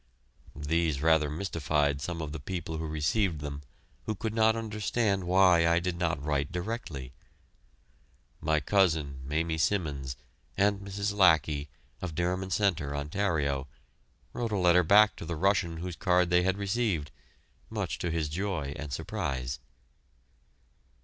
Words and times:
These 0.55 1.03
rather 1.03 1.29
mystified 1.29 2.01
some 2.01 2.23
of 2.23 2.31
the 2.31 2.39
people 2.39 2.77
who 2.79 2.87
received 2.87 3.39
them, 3.41 3.61
who 4.07 4.15
could 4.15 4.33
not 4.33 4.55
understand 4.55 5.25
why 5.25 5.67
I 5.67 5.77
did 5.79 5.95
not 5.95 6.19
write 6.25 6.51
directly. 6.51 7.13
My 8.39 8.59
cousin, 8.61 9.19
Mamie 9.23 9.59
Simmons, 9.59 10.15
and 10.57 10.79
Mrs. 10.79 11.13
Lackie, 11.15 11.69
of 12.01 12.15
Dereham 12.15 12.49
Centre, 12.49 12.95
Ontario, 12.95 13.67
wrote 14.33 14.51
a 14.51 14.57
letter 14.57 14.81
back 14.81 15.15
to 15.17 15.25
the 15.27 15.35
Russian 15.35 15.77
whose 15.77 15.95
card 15.97 16.31
they 16.31 16.41
had 16.41 16.57
received, 16.57 17.11
much 17.69 17.99
to 17.99 18.09
his 18.09 18.27
joy 18.27 18.73
and 18.77 18.91
surprise. 18.91 19.59